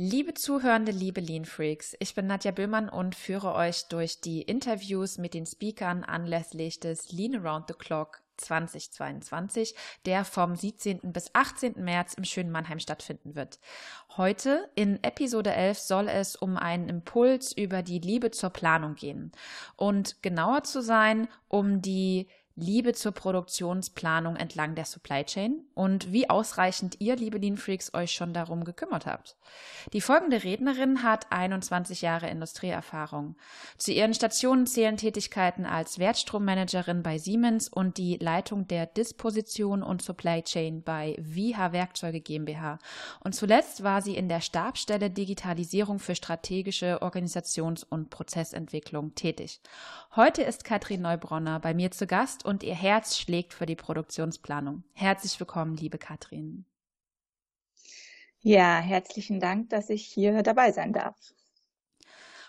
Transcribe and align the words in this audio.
Liebe 0.00 0.32
Zuhörende, 0.32 0.92
liebe 0.92 1.20
Lean 1.20 1.44
Freaks, 1.44 1.96
ich 1.98 2.14
bin 2.14 2.28
Nadja 2.28 2.52
Böhmann 2.52 2.88
und 2.88 3.16
führe 3.16 3.56
euch 3.56 3.88
durch 3.88 4.20
die 4.20 4.42
Interviews 4.42 5.18
mit 5.18 5.34
den 5.34 5.44
Speakern 5.44 6.04
anlässlich 6.04 6.78
des 6.78 7.10
Lean 7.10 7.34
Around 7.34 7.64
the 7.66 7.74
Clock 7.74 8.22
2022, 8.36 9.74
der 10.06 10.24
vom 10.24 10.54
17. 10.54 11.00
bis 11.12 11.34
18. 11.34 11.82
März 11.82 12.14
im 12.14 12.22
schönen 12.22 12.52
Mannheim 12.52 12.78
stattfinden 12.78 13.34
wird. 13.34 13.58
Heute 14.16 14.70
in 14.76 15.02
Episode 15.02 15.52
11 15.52 15.80
soll 15.80 16.08
es 16.08 16.36
um 16.36 16.56
einen 16.56 16.88
Impuls 16.88 17.50
über 17.50 17.82
die 17.82 17.98
Liebe 17.98 18.30
zur 18.30 18.50
Planung 18.50 18.94
gehen 18.94 19.32
und 19.74 20.22
genauer 20.22 20.62
zu 20.62 20.80
sein 20.80 21.26
um 21.48 21.82
die 21.82 22.28
Liebe 22.60 22.92
zur 22.92 23.12
Produktionsplanung 23.12 24.34
entlang 24.34 24.74
der 24.74 24.84
Supply 24.84 25.22
Chain 25.22 25.64
und 25.74 26.12
wie 26.12 26.28
ausreichend 26.28 26.96
ihr, 26.98 27.14
liebe 27.14 27.38
Lean 27.38 27.56
Freaks, 27.56 27.94
euch 27.94 28.10
schon 28.10 28.32
darum 28.32 28.64
gekümmert 28.64 29.06
habt. 29.06 29.36
Die 29.92 30.00
folgende 30.00 30.42
Rednerin 30.42 31.04
hat 31.04 31.30
21 31.30 32.02
Jahre 32.02 32.28
Industrieerfahrung. 32.28 33.36
Zu 33.76 33.92
ihren 33.92 34.12
Stationen 34.12 34.66
zählen 34.66 34.96
Tätigkeiten 34.96 35.66
als 35.66 36.00
Wertstrommanagerin 36.00 37.04
bei 37.04 37.18
Siemens 37.18 37.68
und 37.68 37.96
die 37.96 38.16
Leitung 38.16 38.66
der 38.66 38.86
Disposition 38.86 39.84
und 39.84 40.02
Supply 40.02 40.42
Chain 40.42 40.82
bei 40.82 41.16
VH 41.22 41.70
Werkzeuge 41.70 42.20
GmbH. 42.20 42.80
Und 43.20 43.36
zuletzt 43.36 43.84
war 43.84 44.02
sie 44.02 44.16
in 44.16 44.28
der 44.28 44.40
Stabstelle 44.40 45.10
Digitalisierung 45.10 46.00
für 46.00 46.16
strategische 46.16 47.02
Organisations- 47.02 47.86
und 47.88 48.10
Prozessentwicklung 48.10 49.14
tätig. 49.14 49.60
Heute 50.16 50.42
ist 50.42 50.64
Katrin 50.64 51.02
Neubronner 51.02 51.60
bei 51.60 51.72
mir 51.72 51.92
zu 51.92 52.08
Gast 52.08 52.47
und 52.48 52.62
ihr 52.62 52.74
Herz 52.74 53.18
schlägt 53.18 53.52
für 53.52 53.66
die 53.66 53.76
Produktionsplanung. 53.76 54.82
Herzlich 54.94 55.38
willkommen, 55.38 55.76
liebe 55.76 55.98
Katrin. 55.98 56.64
Ja, 58.40 58.78
herzlichen 58.78 59.38
Dank, 59.38 59.68
dass 59.68 59.90
ich 59.90 60.06
hier 60.06 60.42
dabei 60.42 60.72
sein 60.72 60.94
darf. 60.94 61.14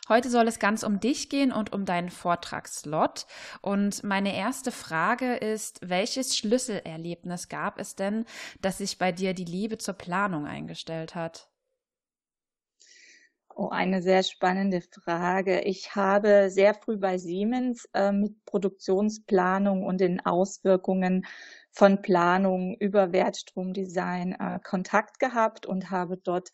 Heute 0.08 0.30
soll 0.30 0.47
es 0.47 0.58
ganz 0.58 0.83
um 0.83 1.02
dich 1.02 1.30
gehen 1.30 1.52
und 1.52 1.73
um 1.73 1.83
deinen 1.83 2.09
Vortragslot. 2.09 3.27
Und 3.61 4.03
meine 4.03 4.36
erste 4.36 4.72
Frage 4.72 5.36
ist, 5.36 5.81
welches 5.83 6.38
Schlüsselerlebnis 6.38 7.50
gab 7.50 7.77
es 7.77 7.95
denn, 7.95 8.25
dass 8.61 8.77
sich 8.77 8.97
bei 9.00 9.11
dir 9.11 9.33
die 9.33 9.45
Liebe 9.45 9.77
zur 9.77 9.95
Planung 9.95 10.47
eingestellt 10.47 11.14
hat? 11.14 11.50
Oh, 13.55 13.69
eine 13.69 14.02
sehr 14.02 14.23
spannende 14.23 14.81
Frage. 14.81 15.61
Ich 15.61 15.95
habe 15.95 16.50
sehr 16.50 16.73
früh 16.73 16.97
bei 16.97 17.17
Siemens 17.17 17.89
äh, 17.94 18.11
mit 18.11 18.45
Produktionsplanung 18.45 19.83
und 19.86 20.00
den 20.00 20.25
Auswirkungen 20.25 21.25
von 21.72 22.02
Planung 22.02 22.75
über 22.80 23.11
Wertstromdesign 23.11 24.33
äh, 24.39 24.59
Kontakt 24.64 25.20
gehabt 25.20 25.66
und 25.66 25.92
habe 25.92 26.17
dort 26.17 26.50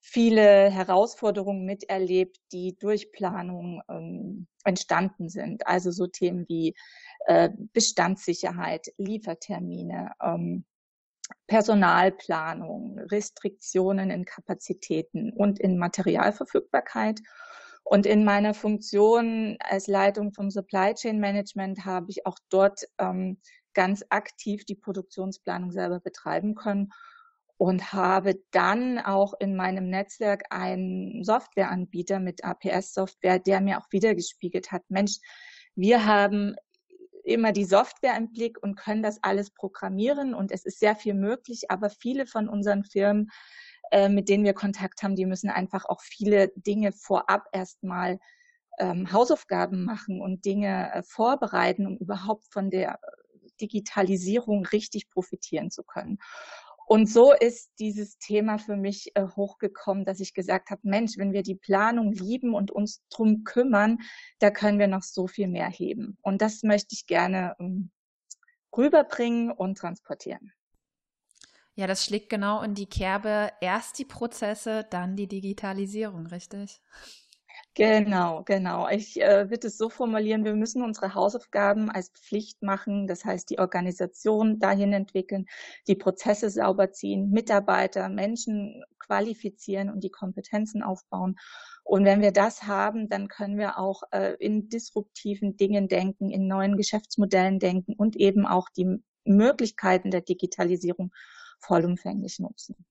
viele 0.00 0.70
Herausforderungen 0.70 1.66
miterlebt, 1.66 2.38
die 2.52 2.76
durch 2.78 3.12
Planung 3.12 3.82
ähm, 3.90 4.46
entstanden 4.64 5.28
sind. 5.28 5.66
Also 5.66 5.90
so 5.90 6.06
Themen 6.06 6.46
wie 6.48 6.74
äh, 7.26 7.50
Bestandssicherheit, 7.74 8.88
Liefertermine, 8.96 10.12
ähm, 10.22 10.64
Personalplanung, 11.46 12.98
Restriktionen 13.10 14.10
in 14.10 14.24
Kapazitäten 14.24 15.32
und 15.32 15.58
in 15.58 15.78
Materialverfügbarkeit. 15.78 17.20
Und 17.82 18.06
in 18.06 18.24
meiner 18.24 18.54
Funktion 18.54 19.56
als 19.60 19.86
Leitung 19.86 20.32
vom 20.32 20.50
Supply 20.50 20.94
Chain 20.94 21.18
Management 21.18 21.84
habe 21.84 22.06
ich 22.10 22.26
auch 22.26 22.38
dort 22.48 22.84
ähm, 22.98 23.38
ganz 23.74 24.04
aktiv 24.10 24.64
die 24.64 24.74
Produktionsplanung 24.74 25.72
selber 25.72 26.00
betreiben 26.00 26.54
können 26.54 26.92
und 27.56 27.92
habe 27.92 28.42
dann 28.52 28.98
auch 28.98 29.34
in 29.38 29.54
meinem 29.54 29.90
Netzwerk 29.90 30.44
einen 30.50 31.22
Softwareanbieter 31.24 32.18
mit 32.18 32.44
APS-Software, 32.44 33.38
der 33.38 33.60
mir 33.60 33.78
auch 33.78 33.86
wiedergespiegelt 33.90 34.72
hat, 34.72 34.82
Mensch, 34.88 35.18
wir 35.74 36.06
haben 36.06 36.56
immer 37.30 37.52
die 37.52 37.64
Software 37.64 38.16
im 38.16 38.32
Blick 38.32 38.62
und 38.62 38.76
können 38.76 39.02
das 39.02 39.22
alles 39.22 39.50
programmieren 39.50 40.34
und 40.34 40.52
es 40.52 40.64
ist 40.64 40.80
sehr 40.80 40.96
viel 40.96 41.14
möglich, 41.14 41.70
aber 41.70 41.90
viele 41.90 42.26
von 42.26 42.48
unseren 42.48 42.84
Firmen, 42.84 43.30
äh, 43.90 44.08
mit 44.08 44.28
denen 44.28 44.44
wir 44.44 44.54
Kontakt 44.54 45.02
haben, 45.02 45.16
die 45.16 45.26
müssen 45.26 45.50
einfach 45.50 45.84
auch 45.84 46.00
viele 46.00 46.48
Dinge 46.56 46.92
vorab 46.92 47.46
erstmal 47.52 48.18
ähm, 48.78 49.12
Hausaufgaben 49.12 49.84
machen 49.84 50.20
und 50.20 50.44
Dinge 50.44 50.92
äh, 50.92 51.02
vorbereiten, 51.02 51.86
um 51.86 51.96
überhaupt 51.98 52.46
von 52.50 52.70
der 52.70 52.98
Digitalisierung 53.60 54.64
richtig 54.66 55.10
profitieren 55.10 55.70
zu 55.70 55.84
können. 55.84 56.18
Und 56.92 57.08
so 57.08 57.32
ist 57.32 57.70
dieses 57.78 58.18
Thema 58.18 58.58
für 58.58 58.76
mich 58.76 59.12
äh, 59.14 59.24
hochgekommen, 59.36 60.04
dass 60.04 60.18
ich 60.18 60.34
gesagt 60.34 60.70
habe, 60.70 60.80
Mensch, 60.82 61.18
wenn 61.18 61.32
wir 61.32 61.44
die 61.44 61.54
Planung 61.54 62.12
lieben 62.12 62.52
und 62.52 62.72
uns 62.72 63.04
drum 63.10 63.44
kümmern, 63.44 63.98
da 64.40 64.50
können 64.50 64.80
wir 64.80 64.88
noch 64.88 65.04
so 65.04 65.28
viel 65.28 65.46
mehr 65.46 65.68
heben. 65.70 66.18
Und 66.20 66.42
das 66.42 66.64
möchte 66.64 66.96
ich 66.96 67.06
gerne 67.06 67.54
ähm, 67.60 67.92
rüberbringen 68.76 69.52
und 69.52 69.78
transportieren. 69.78 70.52
Ja, 71.76 71.86
das 71.86 72.04
schlägt 72.04 72.28
genau 72.28 72.60
in 72.60 72.74
die 72.74 72.88
Kerbe. 72.88 73.52
Erst 73.60 74.00
die 74.00 74.04
Prozesse, 74.04 74.84
dann 74.90 75.14
die 75.14 75.28
Digitalisierung, 75.28 76.26
richtig? 76.26 76.82
Genau, 77.74 78.42
genau. 78.44 78.88
Ich 78.88 79.20
äh, 79.22 79.48
würde 79.48 79.68
es 79.68 79.78
so 79.78 79.88
formulieren, 79.88 80.44
wir 80.44 80.54
müssen 80.54 80.82
unsere 80.82 81.14
Hausaufgaben 81.14 81.88
als 81.88 82.10
Pflicht 82.10 82.62
machen, 82.62 83.06
das 83.06 83.24
heißt 83.24 83.48
die 83.48 83.60
Organisation 83.60 84.58
dahin 84.58 84.92
entwickeln, 84.92 85.46
die 85.86 85.94
Prozesse 85.94 86.50
sauber 86.50 86.90
ziehen, 86.90 87.30
Mitarbeiter, 87.30 88.08
Menschen 88.08 88.82
qualifizieren 88.98 89.88
und 89.88 90.02
die 90.02 90.10
Kompetenzen 90.10 90.82
aufbauen. 90.82 91.36
Und 91.84 92.04
wenn 92.04 92.20
wir 92.20 92.32
das 92.32 92.64
haben, 92.64 93.08
dann 93.08 93.28
können 93.28 93.56
wir 93.56 93.78
auch 93.78 94.02
äh, 94.10 94.34
in 94.40 94.68
disruptiven 94.68 95.56
Dingen 95.56 95.86
denken, 95.86 96.30
in 96.30 96.48
neuen 96.48 96.76
Geschäftsmodellen 96.76 97.60
denken 97.60 97.94
und 97.94 98.16
eben 98.16 98.46
auch 98.46 98.68
die 98.68 99.00
Möglichkeiten 99.24 100.10
der 100.10 100.22
Digitalisierung 100.22 101.12
vollumfänglich 101.60 102.40
nutzen. 102.40 102.84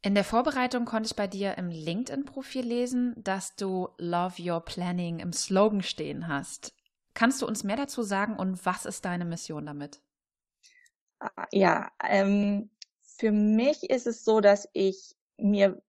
In 0.00 0.14
der 0.14 0.24
Vorbereitung 0.24 0.84
konnte 0.84 1.08
ich 1.08 1.16
bei 1.16 1.26
dir 1.26 1.58
im 1.58 1.70
LinkedIn-Profil 1.70 2.64
lesen, 2.64 3.14
dass 3.16 3.56
du 3.56 3.88
Love 3.98 4.40
Your 4.40 4.60
Planning 4.60 5.18
im 5.18 5.32
Slogan 5.32 5.82
stehen 5.82 6.28
hast. 6.28 6.72
Kannst 7.14 7.42
du 7.42 7.46
uns 7.46 7.64
mehr 7.64 7.76
dazu 7.76 8.02
sagen 8.02 8.36
und 8.36 8.64
was 8.64 8.86
ist 8.86 9.04
deine 9.04 9.24
Mission 9.24 9.66
damit? 9.66 10.00
Ah, 11.18 11.46
ja, 11.50 11.90
ähm, 12.08 12.70
für 13.02 13.32
mich 13.32 13.90
ist 13.90 14.06
es 14.06 14.24
so, 14.24 14.40
dass 14.40 14.68
ich 14.72 15.16
mir 15.36 15.82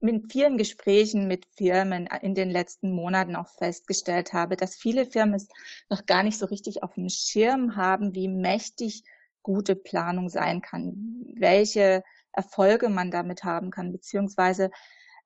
mit 0.00 0.30
vielen 0.30 0.58
Gesprächen 0.58 1.26
mit 1.26 1.46
Firmen 1.56 2.06
in 2.20 2.34
den 2.34 2.50
letzten 2.50 2.92
Monaten 2.92 3.36
auch 3.36 3.48
festgestellt 3.48 4.34
habe, 4.34 4.56
dass 4.56 4.76
viele 4.76 5.06
Firmen 5.06 5.34
es 5.34 5.48
noch 5.88 6.04
gar 6.04 6.22
nicht 6.22 6.38
so 6.38 6.44
richtig 6.44 6.82
auf 6.82 6.94
dem 6.94 7.08
Schirm 7.08 7.76
haben, 7.76 8.14
wie 8.14 8.28
mächtig 8.28 9.02
gute 9.42 9.74
Planung 9.74 10.28
sein 10.28 10.60
kann, 10.60 11.24
welche 11.34 12.04
Erfolge 12.36 12.88
man 12.88 13.10
damit 13.10 13.44
haben 13.44 13.70
kann, 13.70 13.92
beziehungsweise 13.92 14.70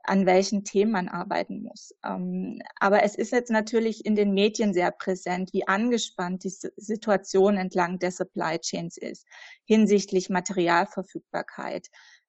an 0.02 0.26
welchen 0.26 0.64
Themen 0.64 0.92
man 0.92 1.08
arbeiten 1.08 1.62
muss. 1.62 1.94
Ähm, 2.04 2.60
aber 2.78 3.02
es 3.02 3.14
ist 3.14 3.32
jetzt 3.32 3.50
natürlich 3.50 4.06
in 4.06 4.16
den 4.16 4.32
Medien 4.32 4.72
sehr 4.72 4.90
präsent, 4.90 5.52
wie 5.52 5.68
angespannt 5.68 6.44
die 6.44 6.54
Situation 6.76 7.56
entlang 7.56 7.98
der 7.98 8.10
Supply 8.10 8.58
Chains 8.58 8.96
ist, 8.96 9.26
hinsichtlich 9.64 10.30
Materialverfügbarkeit. 10.30 11.88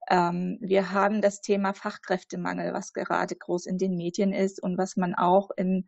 Ähm, 0.09 0.58
wir 0.62 0.91
haben 0.91 1.22
das 1.22 1.41
Thema 1.41 1.74
Fachkräftemangel, 1.74 2.74
was 2.74 2.94
gerade 2.94 3.36
groß 3.36 3.68
in 3.68 3.78
den 3.78 3.96
Medien 3.96 4.34
ist 4.34 4.62
und 4.62 4.78
was 4.78 4.97
man 4.97 5.16
auch 5.16 5.50
in 5.56 5.88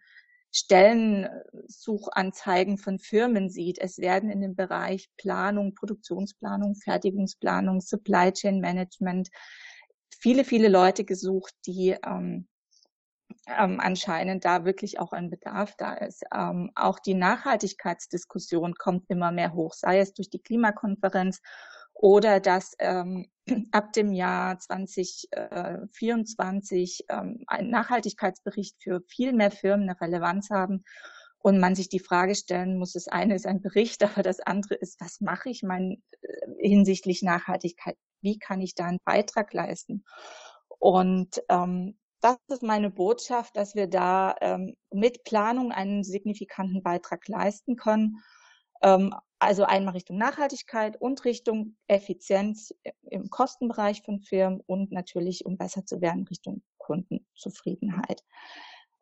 Stellensuchanzeigen 0.56 2.78
von 2.78 3.00
Firmen 3.00 3.50
sieht. 3.50 3.80
Es 3.80 3.98
werden 3.98 4.30
in 4.30 4.42
dem 4.42 4.56
Bereich 4.56 5.10
Planung, 5.18 5.74
Produktionsplanung, 5.74 6.76
Fertigungsplanung, 6.76 7.82
Supply 7.82 8.32
Chain 8.32 8.60
Management 8.60 9.30
viele, 10.20 10.46
viele 10.46 10.70
Leute 10.70 11.04
gesucht, 11.04 11.56
die 11.66 11.98
ähm, 12.06 12.48
ähm, 13.48 13.80
anscheinend 13.80 14.46
da 14.46 14.64
wirklich 14.64 15.00
auch 15.00 15.12
ein 15.12 15.30
Bedarf 15.30 15.76
da 15.78 15.96
ist. 15.96 16.24
Ähm, 16.34 16.72
auch 16.76 17.00
die 17.00 17.14
Nachhaltigkeitsdiskussion 17.14 18.76
kommt 18.76 19.10
immer 19.10 19.32
mehr 19.32 19.54
hoch, 19.54 19.74
sei 19.74 20.00
es 20.00 20.14
durch 20.14 20.30
die 20.30 20.42
Klimakonferenz 20.42 21.42
oder 22.04 22.40
dass 22.42 22.76
ähm, 22.80 23.28
ab 23.72 23.94
dem 23.94 24.12
Jahr 24.12 24.60
2024 24.60 27.06
ähm, 27.08 27.46
ein 27.48 27.70
Nachhaltigkeitsbericht 27.70 28.76
für 28.84 29.00
viel 29.08 29.32
mehr 29.32 29.52
Firmen 29.52 29.90
eine 29.90 30.02
Relevanz 30.02 30.50
haben 30.50 30.84
und 31.38 31.62
man 31.62 31.76
sich 31.76 31.88
die 31.88 32.02
Frage 32.02 32.36
stellen 32.36 32.78
muss, 32.78 32.92
das 32.92 33.08
eine 33.08 33.36
ist 33.36 33.48
ein 33.48 33.62
Bericht, 33.62 34.04
aber 34.18 34.22
das 34.22 34.42
andere 34.42 34.76
ist, 34.76 35.00
was 35.00 35.22
mache 35.22 35.50
ich 35.50 35.64
mein, 35.64 36.04
äh, 36.22 36.28
hinsichtlich 36.60 37.22
Nachhaltigkeit? 37.22 37.96
Wie 38.20 38.38
kann 38.38 38.60
ich 38.60 38.76
da 38.76 38.84
einen 38.84 39.00
Beitrag 39.06 39.54
leisten? 39.54 40.04
Und 40.80 41.42
ähm, 41.48 41.98
das 42.20 42.36
ist 42.50 42.64
meine 42.64 42.90
Botschaft, 42.90 43.56
dass 43.56 43.76
wir 43.76 43.88
da 43.88 44.36
ähm, 44.42 44.76
mit 44.92 45.24
Planung 45.24 45.72
einen 45.72 46.04
signifikanten 46.04 46.84
Beitrag 46.84 47.30
leisten 47.30 47.78
können. 47.78 48.18
Ähm, 48.82 49.16
also 49.44 49.64
einmal 49.64 49.94
Richtung 49.94 50.18
Nachhaltigkeit 50.18 51.00
und 51.00 51.24
Richtung 51.26 51.76
Effizienz 51.88 52.74
im 53.10 53.30
Kostenbereich 53.30 54.02
von 54.04 54.20
Firmen 54.20 54.62
und 54.66 54.92
natürlich, 54.92 55.46
um 55.46 55.58
besser 55.58 55.86
zu 55.86 56.02
werden, 56.02 56.28
Richtung 56.28 56.64
Kundenzufriedenheit. 56.78 58.24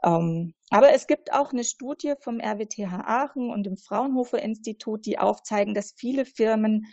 Ähm, 0.03 0.53
aber 0.69 0.93
es 0.93 1.07
gibt 1.07 1.31
auch 1.33 1.51
eine 1.51 1.63
Studie 1.63 2.13
vom 2.19 2.39
RWTH 2.39 3.03
Aachen 3.05 3.49
und 3.49 3.63
dem 3.63 3.77
Fraunhofer 3.77 4.41
Institut, 4.41 5.05
die 5.05 5.19
aufzeigen, 5.19 5.73
dass 5.73 5.93
viele 5.95 6.25
Firmen 6.25 6.87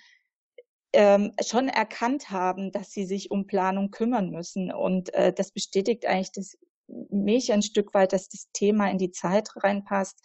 ähm, 0.93 1.33
schon 1.45 1.69
erkannt 1.69 2.31
haben, 2.31 2.73
dass 2.73 2.91
sie 2.91 3.05
sich 3.05 3.31
um 3.31 3.47
Planung 3.47 3.91
kümmern 3.91 4.31
müssen. 4.31 4.73
Und 4.73 5.13
äh, 5.15 5.33
das 5.33 5.53
bestätigt 5.53 6.07
eigentlich 6.07 6.33
das, 6.33 6.59
mich 6.87 7.53
ein 7.53 7.63
Stück 7.63 7.95
weit, 7.95 8.13
dass 8.13 8.29
das 8.29 8.49
Thema 8.53 8.91
in 8.91 8.99
die 8.99 9.11
Zeit 9.11 9.51
reinpasst. 9.57 10.21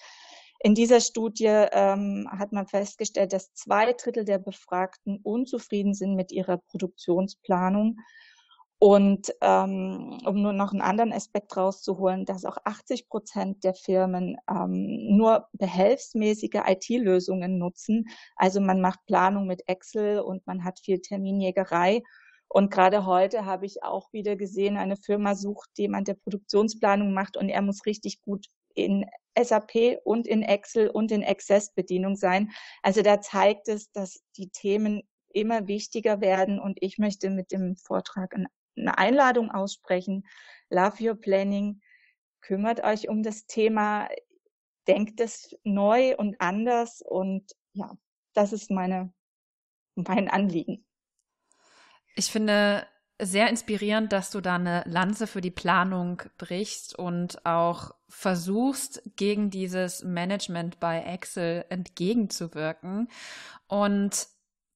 In 0.66 0.76
dieser 0.76 1.02
Studie 1.02 1.48
ähm, 1.48 2.26
hat 2.32 2.54
man 2.54 2.68
festgestellt, 2.68 3.34
dass 3.34 3.54
zwei 3.54 3.92
Drittel 3.92 4.24
der 4.24 4.40
Befragten 4.40 5.20
unzufrieden 5.22 5.94
sind 5.94 6.16
mit 6.16 6.32
ihrer 6.32 6.58
Produktionsplanung. 6.58 7.98
Und 8.80 9.34
ähm, 9.42 10.22
um 10.26 10.42
nur 10.42 10.54
noch 10.54 10.72
einen 10.72 10.82
anderen 10.82 11.12
Aspekt 11.12 11.58
rauszuholen, 11.58 12.24
dass 12.24 12.46
auch 12.46 12.56
80 12.64 13.10
Prozent 13.10 13.66
der 13.66 13.74
Firmen 13.74 14.38
ähm, 14.50 15.18
nur 15.18 15.50
behelfsmäßige 15.52 16.62
IT-Lösungen 16.66 17.58
nutzen. 17.58 18.06
Also 18.38 18.62
man 18.62 18.80
macht 18.80 19.06
Planung 19.06 19.48
mit 19.48 19.68
Excel 19.68 20.20
und 20.22 20.48
man 20.48 20.64
hat 20.64 20.80
viel 20.80 21.02
Terminjägerei. 21.02 22.04
Und 22.48 22.72
gerade 22.72 23.06
heute 23.06 23.46
habe 23.46 23.66
ich 23.66 23.84
auch 23.84 24.14
wieder 24.14 24.38
gesehen, 24.38 24.78
eine 24.78 24.96
Firma 24.96 25.36
sucht 25.36 25.72
jemand, 25.78 26.08
der 26.08 26.14
Produktionsplanung 26.14 27.14
macht 27.14 27.36
und 27.36 27.50
er 27.50 27.62
muss 27.62 27.86
richtig 27.86 28.22
gut 28.22 28.48
in 28.74 29.06
SAP 29.40 30.00
und 30.04 30.28
in 30.28 30.44
Excel 30.44 30.90
und 30.90 31.12
in 31.12 31.24
Access-Bedienung 31.24 32.16
sein. 32.16 32.52
Also 32.82 33.02
da 33.02 33.22
zeigt 33.22 33.68
es, 33.68 33.92
dass 33.92 34.24
die 34.38 34.50
Themen 34.50 35.04
immer 35.30 35.68
wichtiger 35.68 36.22
werden 36.22 36.60
und 36.60 36.78
ich 36.82 36.98
möchte 36.98 37.30
mit 37.30 37.52
dem 37.52 37.76
Vortrag 37.76 38.36
eine 38.36 38.98
Einladung 38.98 39.52
aussprechen. 39.52 40.28
Love 40.70 41.04
Your 41.04 41.16
Planning. 41.16 41.82
Kümmert 42.42 42.84
euch 42.84 43.10
um 43.10 43.24
das 43.24 43.46
Thema. 43.46 44.10
Denkt 44.88 45.22
es 45.22 45.56
neu 45.64 46.16
und 46.18 46.40
anders 46.40 47.02
und 47.02 47.50
ja, 47.74 47.92
das 48.34 48.54
ist 48.54 48.70
meine, 48.70 49.14
mein 49.96 50.28
Anliegen. 50.28 50.86
Ich 52.16 52.32
finde, 52.32 52.86
sehr 53.26 53.50
inspirierend, 53.50 54.12
dass 54.12 54.30
du 54.32 54.42
da 54.42 54.56
eine 54.56 54.84
Lanze 54.86 55.28
für 55.28 55.42
die 55.42 55.52
Planung 55.52 56.22
brichst 56.38 56.98
und 56.98 57.46
auch 57.46 57.92
versuchst, 58.08 59.02
gegen 59.16 59.50
dieses 59.50 60.04
Management 60.04 60.80
bei 60.80 61.02
Excel 61.02 61.66
entgegenzuwirken. 61.70 63.10
Und 63.68 64.28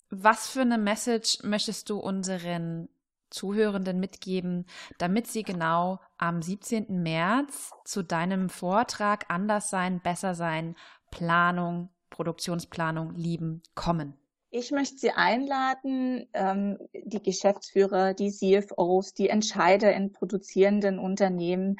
was 0.10 0.50
für 0.50 0.62
eine 0.62 0.78
Message 0.78 1.40
möchtest 1.44 1.90
du 1.90 2.00
unseren 2.00 2.90
Zuhörenden 3.30 4.00
mitgeben, 4.00 4.66
damit 4.98 5.28
sie 5.28 5.44
genau 5.44 6.00
am 6.18 6.42
17. 6.42 7.04
März 7.04 7.72
zu 7.84 8.04
deinem 8.04 8.50
Vortrag 8.50 9.26
Anders 9.30 9.70
sein, 9.70 10.00
besser 10.00 10.34
sein, 10.34 10.76
Planung, 11.12 11.90
Produktionsplanung 12.10 13.16
lieben 13.16 13.62
kommen? 13.76 14.18
Ich 14.50 14.72
möchte 14.72 14.98
Sie 14.98 15.12
einladen, 15.12 16.28
ähm, 16.34 16.78
die 16.94 17.22
Geschäftsführer, 17.22 18.14
die 18.14 18.32
CFOs, 18.32 19.14
die 19.14 19.28
Entscheider 19.28 19.94
in 19.94 20.14
produzierenden 20.14 21.00
Unternehmen, 21.00 21.78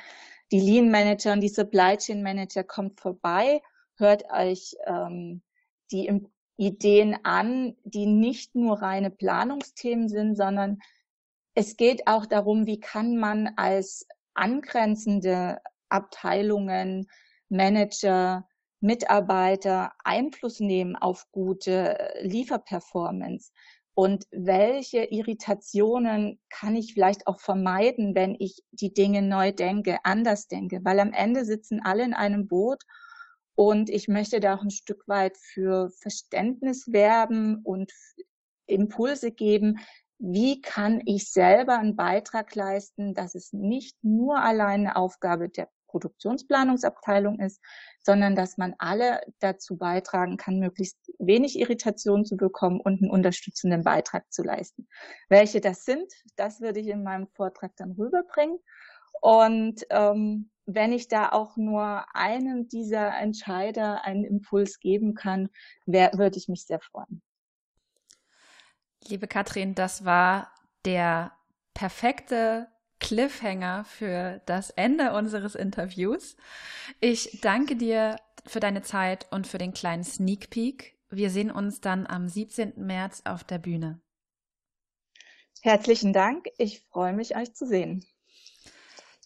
die 0.52 0.60
Lean 0.60 0.92
Manager 0.92 1.34
und 1.34 1.42
die 1.42 1.50
Supply 1.50 1.98
Chain 1.98 2.24
Manager, 2.24 2.64
kommt 2.64 3.00
vorbei, 3.00 3.62
hört 3.96 4.30
euch 4.32 4.76
ähm, 4.86 5.42
die 5.92 6.28
Ideen 6.58 7.18
an, 7.24 7.78
die 7.84 8.06
nicht 8.06 8.56
nur 8.56 8.82
reine 8.82 9.12
Planungsthemen 9.12 10.10
sind, 10.10 10.36
sondern 10.36 10.80
es 11.54 11.78
geht 11.78 12.08
auch 12.08 12.26
darum, 12.26 12.66
wie 12.66 12.80
kann 12.80 13.18
man 13.18 13.54
als 13.56 14.06
angrenzende 14.34 15.60
Abteilungen, 15.90 17.08
Manager, 17.50 18.48
Mitarbeiter 18.80 19.92
Einfluss 20.04 20.60
nehmen 20.60 20.96
auf 20.96 21.26
gute 21.32 22.00
äh, 22.00 22.28
Lieferperformance? 22.28 23.52
Und 23.94 24.26
welche 24.30 25.06
Irritationen 25.06 26.40
kann 26.50 26.76
ich 26.76 26.94
vielleicht 26.94 27.26
auch 27.26 27.40
vermeiden, 27.40 28.14
wenn 28.14 28.36
ich 28.38 28.62
die 28.72 28.94
Dinge 28.94 29.24
neu 29.24 29.52
denke, 29.52 29.98
anders 30.04 30.48
denke? 30.48 30.82
Weil 30.84 31.00
am 31.00 31.14
Ende 31.14 31.46
sitzen 31.46 31.82
alle 31.84 32.04
in 32.04 32.14
einem 32.14 32.48
Boot 32.48 32.84
und 33.56 33.90
ich 33.90 34.08
möchte 34.08 34.40
da 34.40 34.56
auch 34.56 34.62
ein 34.62 34.70
Stück 34.70 35.08
weit 35.08 35.36
für 35.36 35.90
Verständnis 35.90 36.92
werben 36.94 37.62
und 37.64 37.92
Impulse 38.68 39.32
geben. 39.32 39.80
Wie 40.20 40.62
kann 40.62 41.02
ich 41.06 41.32
selber 41.32 41.80
einen 41.80 41.96
Beitrag 41.96 42.54
leisten, 42.54 43.16
dass 43.16 43.34
es 43.34 43.52
nicht 43.52 43.98
nur 44.04 44.40
alleine 44.40 44.96
Aufgabe 44.96 45.50
der 45.50 45.70
Produktionsplanungsabteilung 45.88 47.40
ist, 47.40 47.62
sondern 48.08 48.38
dass 48.38 48.58
man 48.58 48.74
alle 48.78 49.20
dazu 49.40 49.76
beitragen 49.76 50.38
kann, 50.38 50.60
möglichst 50.60 50.98
wenig 51.20 51.60
Irritation 51.60 52.24
zu 52.24 52.38
bekommen 52.38 52.80
und 52.80 53.02
einen 53.02 53.12
unterstützenden 53.12 53.84
Beitrag 53.84 54.32
zu 54.32 54.44
leisten. 54.44 54.88
Welche 55.28 55.60
das 55.60 55.84
sind, 55.84 56.10
das 56.38 56.62
würde 56.62 56.80
ich 56.80 56.88
in 56.88 57.04
meinem 57.04 57.28
Vortrag 57.28 57.76
dann 57.76 57.92
rüberbringen. 57.92 58.60
Und 59.20 59.86
ähm, 59.90 60.50
wenn 60.66 60.94
ich 60.94 61.10
da 61.10 61.34
auch 61.34 61.58
nur 61.58 62.06
einem 62.16 62.70
dieser 62.70 63.14
Entscheider 63.18 64.06
einen 64.06 64.24
Impuls 64.24 64.80
geben 64.80 65.14
kann, 65.14 65.50
wär, 65.86 66.14
würde 66.14 66.38
ich 66.38 66.48
mich 66.48 66.66
sehr 66.66 66.80
freuen. 66.80 67.22
Liebe 69.10 69.28
Katrin, 69.28 69.76
das 69.76 70.06
war 70.06 70.50
der 70.86 71.34
perfekte 71.74 72.70
Cliffhanger 73.00 73.86
für 73.86 74.42
das 74.46 74.70
Ende 74.72 75.14
unseres 75.14 75.56
Interviews. 75.56 76.36
Ich 77.00 77.40
danke 77.42 77.76
dir 77.76 78.18
für 78.46 78.60
deine 78.60 78.82
Zeit 78.82 79.28
und 79.32 79.48
für 79.48 79.58
den 79.58 79.74
kleinen 79.74 80.04
Sneak 80.04 80.50
Peek. 80.50 80.98
Wir 81.10 81.30
sehen 81.30 81.52
uns 81.52 81.82
dann 81.82 82.08
am 82.08 82.28
17. 82.28 82.74
März 82.78 83.22
auf 83.26 83.44
der 83.44 83.60
Bühne. 83.60 84.02
Herzlichen 85.62 86.14
Dank. 86.14 86.48
Ich 86.58 86.82
freue 86.82 87.14
mich, 87.14 87.36
euch 87.36 87.54
zu 87.54 87.66
sehen. 87.66 88.06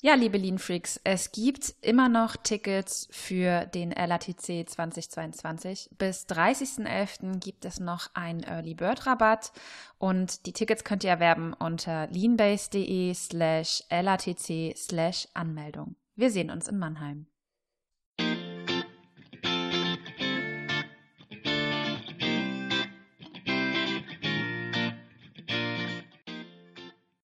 Ja, 0.04 0.16
liebe 0.16 0.40
Lean 0.40 0.58
Freaks, 0.58 1.00
es 1.04 1.32
gibt 1.32 1.76
immer 1.84 2.10
noch 2.10 2.36
Tickets 2.36 3.08
für 3.12 3.68
den 3.68 3.92
LATC 3.92 4.68
2022. 4.68 5.92
Bis 6.00 6.26
30.11. 6.26 7.40
gibt 7.40 7.66
es 7.66 7.80
noch 7.80 8.10
einen 8.16 8.42
Early 8.42 8.74
Bird 8.74 9.06
Rabatt 9.06 9.52
und 10.00 10.48
die 10.48 10.54
Tickets 10.54 10.84
könnt 10.84 11.04
ihr 11.04 11.12
erwerben 11.12 11.54
unter 11.54 12.08
leanbase.de 12.08 13.14
slash 13.14 13.84
LATC 13.92 14.76
slash 14.76 15.28
Anmeldung. 15.36 15.96
Wir 16.16 16.32
sehen 16.32 16.50
uns 16.50 16.68
in 16.68 16.80
Mannheim. 16.80 17.28